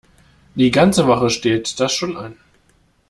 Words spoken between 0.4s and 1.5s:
Die ganze Woche